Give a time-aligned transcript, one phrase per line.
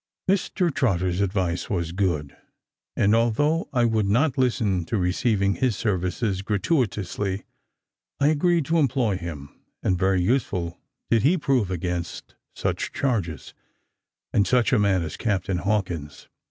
[0.27, 2.35] Mr Trotter's advice was good;
[2.97, 7.43] and although I would not listen to receiving his services gratuitously,
[8.19, 10.79] I agreed to employ him; and very useful
[11.11, 13.53] did he prove against such charges,
[14.33, 16.27] and such a man as Captain Hawkins.